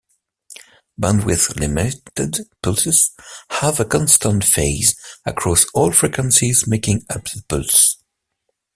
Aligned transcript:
Bandwidth-limited 0.99 2.49
pulses 2.63 3.11
have 3.51 3.79
a 3.79 3.85
constant 3.85 4.43
phase 4.43 4.95
across 5.27 5.65
all 5.75 5.91
frequencies 5.91 6.65
making 6.65 7.05
up 7.07 7.25
the 7.25 7.43
pulse. 7.47 7.97